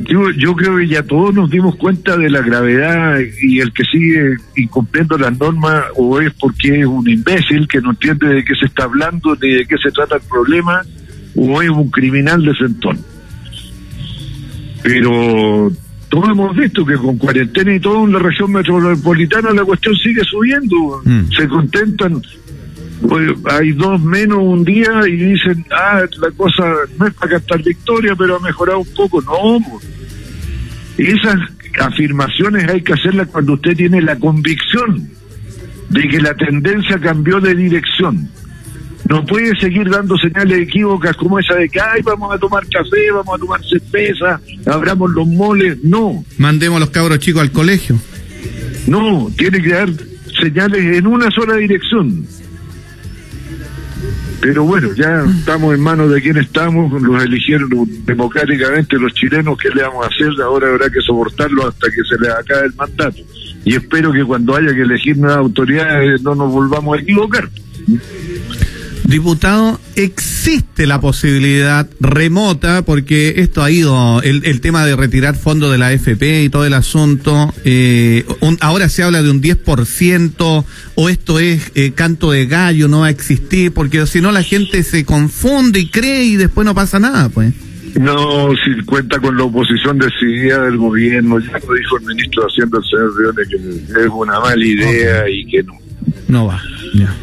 yo, 0.00 0.30
yo 0.30 0.54
creo 0.54 0.76
que 0.76 0.86
ya 0.86 1.02
todos 1.02 1.34
nos 1.34 1.50
dimos 1.50 1.76
cuenta 1.76 2.16
de 2.16 2.30
la 2.30 2.40
gravedad 2.40 3.18
y 3.42 3.60
el 3.60 3.72
que 3.72 3.84
sigue 3.84 4.36
incumpliendo 4.56 5.18
las 5.18 5.38
normas 5.38 5.84
o 5.96 6.20
es 6.20 6.32
porque 6.34 6.80
es 6.80 6.86
un 6.86 7.08
imbécil 7.08 7.66
que 7.68 7.80
no 7.80 7.90
entiende 7.90 8.28
de 8.28 8.44
qué 8.44 8.54
se 8.54 8.66
está 8.66 8.84
hablando 8.84 9.36
ni 9.40 9.50
de 9.50 9.66
qué 9.66 9.76
se 9.78 9.90
trata 9.90 10.16
el 10.16 10.22
problema 10.22 10.82
o 11.34 11.62
es 11.62 11.70
un 11.70 11.90
criminal 11.90 12.42
de 12.44 12.54
sentón. 12.54 12.98
Pero 14.82 15.72
todos 16.08 16.28
hemos 16.30 16.56
visto 16.56 16.84
que 16.84 16.94
con 16.94 17.18
cuarentena 17.18 17.74
y 17.74 17.80
todo 17.80 18.04
en 18.04 18.12
la 18.12 18.18
región 18.18 18.52
metropolitana 18.52 19.50
la 19.50 19.64
cuestión 19.64 19.94
sigue 19.96 20.22
subiendo. 20.24 21.02
Mm. 21.04 21.30
Se 21.36 21.48
contentan 21.48 22.22
pues, 23.06 23.30
hay 23.50 23.72
dos 23.72 24.00
menos 24.00 24.38
un 24.40 24.64
día 24.64 25.02
y 25.06 25.16
dicen, 25.16 25.64
ah, 25.70 26.04
la 26.20 26.30
cosa 26.32 26.64
no 26.98 27.06
es 27.06 27.14
para 27.14 27.32
cantar 27.32 27.62
victoria, 27.62 28.14
pero 28.16 28.36
ha 28.36 28.40
mejorado 28.40 28.80
un 28.80 28.94
poco. 28.94 29.22
No, 29.22 29.80
esas 30.96 31.36
afirmaciones 31.80 32.68
hay 32.68 32.82
que 32.82 32.94
hacerlas 32.94 33.28
cuando 33.28 33.54
usted 33.54 33.76
tiene 33.76 34.02
la 34.02 34.16
convicción 34.16 35.08
de 35.90 36.08
que 36.08 36.20
la 36.20 36.34
tendencia 36.34 36.98
cambió 36.98 37.40
de 37.40 37.54
dirección. 37.54 38.28
No 39.08 39.24
puede 39.24 39.58
seguir 39.58 39.88
dando 39.88 40.18
señales 40.18 40.58
equívocas 40.58 41.16
como 41.16 41.38
esa 41.38 41.54
de 41.54 41.68
que, 41.68 41.80
ay, 41.80 42.02
vamos 42.02 42.34
a 42.34 42.38
tomar 42.38 42.66
café, 42.68 43.10
vamos 43.10 43.34
a 43.34 43.38
tomar 43.38 43.60
cerveza, 43.64 44.40
abramos 44.66 45.10
los 45.12 45.26
moles. 45.26 45.78
No. 45.82 46.24
Mandemos 46.36 46.76
a 46.76 46.80
los 46.80 46.90
cabros 46.90 47.18
chicos 47.20 47.40
al 47.40 47.52
colegio. 47.52 47.98
No, 48.86 49.30
tiene 49.36 49.62
que 49.62 49.70
dar 49.70 49.88
señales 50.40 50.96
en 50.96 51.06
una 51.06 51.30
sola 51.30 51.56
dirección. 51.56 52.26
Pero 54.40 54.64
bueno, 54.64 54.92
ya 54.94 55.24
estamos 55.24 55.74
en 55.74 55.80
manos 55.80 56.12
de 56.12 56.22
quien 56.22 56.36
estamos, 56.36 57.02
los 57.02 57.22
eligieron 57.22 57.68
democráticamente 58.04 58.96
los 58.96 59.12
chilenos, 59.12 59.58
¿qué 59.58 59.68
le 59.70 59.82
vamos 59.82 60.04
a 60.04 60.08
hacer? 60.08 60.30
Ahora 60.42 60.68
habrá 60.68 60.88
que 60.88 61.00
soportarlo 61.00 61.66
hasta 61.66 61.88
que 61.90 62.02
se 62.08 62.20
les 62.20 62.30
acabe 62.30 62.66
el 62.66 62.74
mandato. 62.74 63.18
Y 63.64 63.74
espero 63.74 64.12
que 64.12 64.24
cuando 64.24 64.54
haya 64.54 64.72
que 64.72 64.82
elegir 64.82 65.18
nuevas 65.18 65.38
autoridades 65.38 66.22
no 66.22 66.34
nos 66.34 66.52
volvamos 66.52 66.96
a 66.96 67.00
equivocar. 67.00 67.48
Diputado, 69.08 69.80
existe 69.96 70.86
la 70.86 71.00
posibilidad 71.00 71.88
remota, 71.98 72.82
porque 72.82 73.36
esto 73.38 73.62
ha 73.62 73.70
ido, 73.70 74.20
el, 74.20 74.60
tema 74.60 74.84
de 74.84 74.96
retirar 74.96 75.34
fondos 75.34 75.72
de 75.72 75.78
la 75.78 75.86
AFP 75.86 76.42
y 76.42 76.50
todo 76.50 76.66
el 76.66 76.74
asunto, 76.74 77.54
eh, 77.64 78.26
ahora 78.60 78.90
se 78.90 79.02
habla 79.02 79.22
de 79.22 79.30
un 79.30 79.40
10%, 79.40 80.64
o 80.94 81.08
esto 81.08 81.38
es 81.38 81.72
eh, 81.74 81.92
canto 81.94 82.32
de 82.32 82.44
gallo, 82.44 82.86
no 82.86 83.00
va 83.00 83.06
a 83.06 83.10
existir, 83.10 83.72
porque 83.72 84.06
si 84.06 84.20
no 84.20 84.30
la 84.30 84.42
gente 84.42 84.82
se 84.82 85.06
confunde 85.06 85.80
y 85.80 85.88
cree 85.88 86.24
y 86.24 86.36
después 86.36 86.66
no 86.66 86.74
pasa 86.74 87.00
nada, 87.00 87.30
pues. 87.30 87.54
No, 87.98 88.50
si 88.62 88.84
cuenta 88.84 89.18
con 89.20 89.38
la 89.38 89.44
oposición 89.44 89.96
decidida 89.96 90.64
del 90.64 90.76
gobierno, 90.76 91.38
ya 91.38 91.52
lo 91.52 91.74
dijo 91.74 91.98
el 91.98 92.04
ministro 92.04 92.42
de 92.42 92.48
Hacienda, 92.48 92.78
el 92.78 92.84
señor 92.84 93.16
Rione, 93.16 93.48
que 93.48 94.02
es 94.02 94.08
una 94.12 94.38
mala 94.38 94.66
idea 94.66 95.30
y 95.30 95.46
que 95.46 95.62
no. 95.62 95.87
No 96.28 96.46
va. 96.46 96.62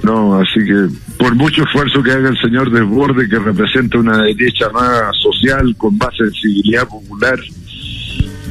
No, 0.04 0.40
así 0.40 0.60
que 0.66 0.88
por 1.18 1.36
mucho 1.36 1.64
esfuerzo 1.64 2.04
que 2.04 2.12
haga 2.12 2.30
el 2.30 2.38
señor 2.40 2.72
Desborde, 2.72 3.30
que 3.30 3.40
representa 3.40 3.98
una 4.00 4.24
derecha 4.24 4.70
más 4.70 5.16
social, 5.22 5.76
con 5.78 5.98
más 5.98 6.16
sensibilidad 6.18 6.88
popular, 6.88 7.40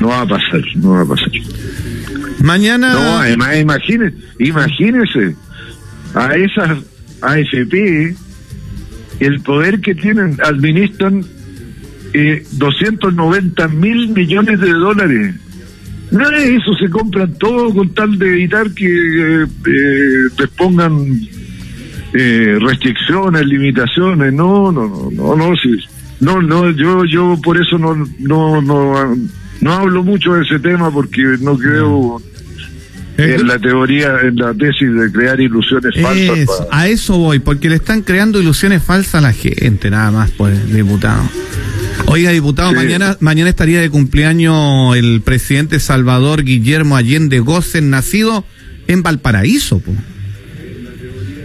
no 0.01 0.09
va 0.09 0.23
a 0.23 0.27
pasar, 0.27 0.63
no 0.77 0.91
va 0.91 1.03
a 1.03 1.07
pasar. 1.07 1.31
Mañana. 2.41 2.93
No, 2.93 3.19
además, 3.19 3.57
imagínese, 3.59 4.17
imagínese 4.39 5.37
a 6.15 6.35
esas 6.37 6.79
AFP, 7.21 8.15
el 9.21 9.41
poder 9.41 9.81
que 9.81 9.95
tienen, 9.95 10.37
administran 10.45 11.25
eh, 12.13 12.45
290 12.53 13.69
mil 13.69 14.09
millones 14.09 14.61
de 14.61 14.73
dólares. 14.73 15.35
No 16.11 16.31
eso, 16.31 16.75
se 16.75 16.89
compran 16.91 17.33
todo 17.35 17.75
con 17.75 17.89
tal 17.95 18.19
de 18.19 18.29
evitar 18.29 18.71
que 18.73 18.87
eh, 18.87 19.47
eh, 19.67 20.29
les 20.39 20.49
pongan 20.51 21.21
eh, 22.13 22.59
restricciones, 22.61 23.45
limitaciones. 23.47 24.33
No, 24.33 24.71
no, 24.71 24.89
no, 24.89 25.11
no, 25.11 25.37
no, 25.37 25.57
sí. 25.57 25.77
No, 26.21 26.41
no, 26.41 26.71
yo, 26.71 27.05
yo 27.05 27.37
por 27.43 27.61
eso 27.61 27.79
no, 27.79 27.95
no, 28.21 28.63
no, 28.63 29.17
no 29.61 29.73
hablo 29.73 30.05
mucho 30.05 30.35
de 30.35 30.45
ese 30.45 30.59
tema 30.61 30.91
porque 30.91 31.23
no 31.41 31.59
creo 31.59 32.23
en 33.17 33.47
la 33.47 33.59
teoría, 33.59 34.21
en 34.23 34.37
la 34.37 34.55
tesis 34.55 34.93
de 34.93 35.11
crear 35.13 35.41
ilusiones 35.41 35.95
falsas. 36.01 36.39
Es, 36.39 36.49
A 36.71 36.89
eso 36.89 37.19
voy, 37.19 37.39
porque 37.39 37.69
le 37.69 37.77
están 37.77 38.03
creando 38.03 38.41
ilusiones 38.41 38.83
falsas 38.83 39.17
a 39.17 39.21
la 39.21 39.33
gente, 39.33 39.91
nada 39.91 40.11
más, 40.11 40.31
pues, 40.33 40.73
diputado. 40.73 41.23
Oiga, 42.07 42.31
diputado, 42.31 42.71
Sí. 42.71 42.77
mañana, 42.77 43.17
mañana 43.21 43.51
estaría 43.51 43.81
de 43.81 43.91
cumpleaños 43.91 44.97
el 44.97 45.21
presidente 45.23 45.81
Salvador 45.81 46.45
Guillermo 46.45 46.97
Allende 46.97 47.41
Gossen, 47.41 47.91
nacido 47.91 48.45
en 48.87 49.03
Valparaíso, 49.03 49.81
pues. 49.81 49.97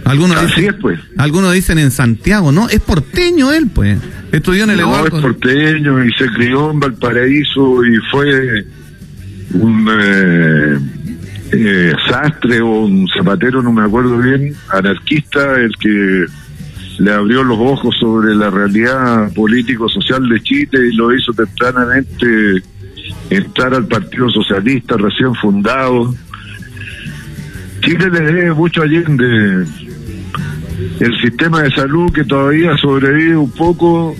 Algunos 0.04 0.36
Así 0.38 0.46
dicen, 0.62 0.74
es, 0.74 0.80
pues. 0.80 1.00
algunos 1.18 1.52
dicen 1.52 1.78
en 1.78 1.90
Santiago, 1.90 2.52
¿no? 2.52 2.68
Es 2.68 2.80
porteño 2.80 3.52
él, 3.52 3.68
pues. 3.72 3.98
Estudió 4.32 4.64
en 4.64 4.70
el 4.70 4.80
No, 4.80 5.04
es 5.04 5.10
porteño 5.10 6.04
y 6.04 6.12
se 6.12 6.26
crió 6.28 6.70
en 6.70 6.80
Valparaíso 6.80 7.84
y 7.84 7.96
fue 8.10 8.64
un 9.54 9.88
eh, 9.90 10.78
eh, 11.52 11.92
sastre 12.08 12.60
o 12.60 12.82
un 12.82 13.08
zapatero, 13.16 13.62
no 13.62 13.72
me 13.72 13.82
acuerdo 13.82 14.18
bien, 14.18 14.54
anarquista, 14.70 15.56
el 15.60 15.72
que 15.76 16.26
le 17.00 17.12
abrió 17.12 17.42
los 17.42 17.58
ojos 17.58 17.96
sobre 17.98 18.34
la 18.34 18.50
realidad 18.50 19.32
político-social 19.32 20.28
de 20.28 20.38
Chile 20.42 20.88
y 20.92 20.96
lo 20.96 21.14
hizo 21.14 21.32
tempranamente 21.32 22.62
entrar 23.30 23.72
al 23.72 23.86
Partido 23.86 24.28
Socialista 24.28 24.98
recién 24.98 25.34
fundado. 25.36 26.14
Chile 27.80 28.10
le 28.10 28.20
debe 28.20 28.52
mucho 28.52 28.82
a 28.82 28.84
Allende. 28.84 29.66
El 31.00 31.20
sistema 31.22 31.62
de 31.62 31.70
salud 31.70 32.12
que 32.12 32.24
todavía 32.24 32.76
sobrevive 32.76 33.36
un 33.36 33.50
poco 33.50 34.14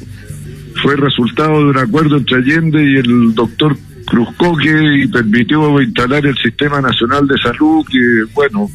fue 0.83 0.97
resultado 0.97 1.59
de 1.59 1.65
un 1.65 1.79
acuerdo 1.79 2.17
entre 2.17 2.39
Allende 2.39 2.83
y 2.83 2.97
el 2.97 3.35
doctor 3.35 3.77
Cruzcoque 4.07 5.03
y 5.03 5.07
permitió 5.07 5.83
instalar 5.83 6.25
el 6.25 6.37
Sistema 6.39 6.81
Nacional 6.81 7.29
de 7.29 7.37
Salud 7.43 7.85
que, 7.87 8.25
bueno, 8.33 8.71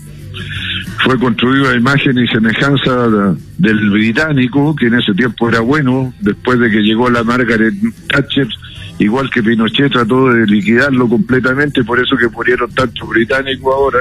fue 1.03 1.19
construido 1.19 1.69
a 1.69 1.75
imagen 1.75 2.17
y 2.17 2.27
semejanza 2.27 3.07
de- 3.07 3.35
del 3.57 3.89
británico, 3.89 4.75
que 4.75 4.87
en 4.87 4.95
ese 4.95 5.13
tiempo 5.13 5.49
era 5.49 5.59
bueno, 5.59 6.13
después 6.21 6.59
de 6.59 6.69
que 6.69 6.81
llegó 6.81 7.09
la 7.09 7.23
Margaret 7.23 7.73
Thatcher, 8.07 8.47
igual 8.99 9.29
que 9.29 9.43
Pinochet 9.43 9.91
trató 9.91 10.29
de 10.29 10.45
liquidarlo 10.47 11.07
completamente, 11.07 11.83
por 11.83 11.99
eso 11.99 12.15
que 12.17 12.27
murieron 12.29 12.71
tantos 12.73 13.07
británicos 13.09 13.73
ahora, 13.73 13.99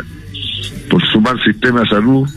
por 0.89 1.03
su 1.07 1.21
mal 1.21 1.41
sistema 1.43 1.81
de 1.81 1.89
salud. 1.89 2.29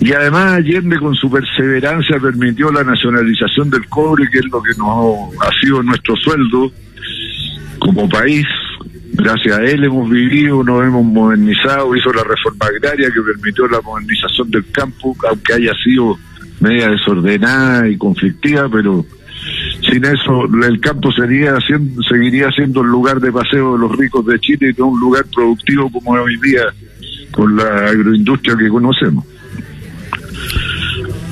Y 0.00 0.12
además 0.12 0.52
Allende 0.52 0.98
con 0.98 1.14
su 1.14 1.30
perseverancia 1.30 2.18
permitió 2.20 2.70
la 2.70 2.84
nacionalización 2.84 3.70
del 3.70 3.86
cobre, 3.88 4.28
que 4.30 4.38
es 4.38 4.44
lo 4.52 4.62
que 4.62 4.72
nos 4.78 5.34
ha 5.40 5.50
sido 5.60 5.82
nuestro 5.82 6.14
sueldo 6.16 6.70
como 7.78 8.08
país. 8.08 8.46
Gracias 9.16 9.58
a 9.58 9.62
él 9.64 9.84
hemos 9.84 10.10
vivido, 10.10 10.62
nos 10.62 10.84
hemos 10.84 11.04
modernizado, 11.04 11.96
hizo 11.96 12.12
la 12.12 12.22
reforma 12.22 12.66
agraria 12.66 13.10
que 13.10 13.22
permitió 13.22 13.66
la 13.66 13.80
modernización 13.80 14.50
del 14.50 14.70
campo, 14.70 15.16
aunque 15.28 15.54
haya 15.54 15.72
sido 15.82 16.18
media 16.60 16.90
desordenada 16.90 17.88
y 17.88 17.96
conflictiva, 17.96 18.68
pero 18.70 19.04
sin 19.88 20.04
eso 20.04 20.44
el 20.68 20.80
campo 20.80 21.10
seguiría 21.12 22.50
siendo 22.50 22.82
el 22.82 22.88
lugar 22.88 23.20
de 23.20 23.32
paseo 23.32 23.74
de 23.74 23.78
los 23.80 23.96
ricos 23.96 24.26
de 24.26 24.38
Chile 24.38 24.70
y 24.70 24.80
no 24.80 24.88
un 24.88 25.00
lugar 25.00 25.24
productivo 25.34 25.90
como 25.90 26.16
es 26.16 26.24
hoy 26.24 26.36
día 26.42 26.62
con 27.30 27.56
la 27.56 27.88
agroindustria 27.88 28.56
que 28.56 28.68
conocemos. 28.68 29.24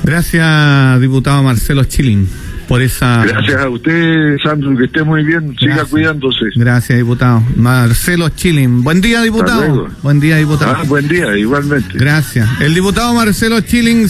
Gracias, 0.03 1.01
diputado 1.01 1.43
Marcelo 1.43 1.83
Chilling, 1.83 2.27
por 2.75 2.81
esa. 2.81 3.23
Gracias 3.25 3.55
a 3.61 3.69
usted, 3.69 4.37
Sandro, 4.43 4.75
que 4.75 4.83
esté 4.83 5.01
muy 5.01 5.23
bien, 5.23 5.55
siga 5.57 5.85
cuidándose. 5.85 6.47
Gracias, 6.55 6.97
diputado. 6.97 7.41
Marcelo 7.55 8.27
Chilling. 8.27 8.83
Buen 8.83 8.99
día, 8.99 9.21
diputado. 9.21 9.87
Buen 10.03 10.19
día, 10.19 10.35
diputado. 10.35 10.75
Ah, 10.79 10.83
buen 10.85 11.07
día, 11.07 11.37
igualmente. 11.37 11.97
Gracias. 11.97 12.49
El 12.59 12.73
diputado 12.73 13.13
Marcelo 13.13 13.61
Chilling 13.61 14.03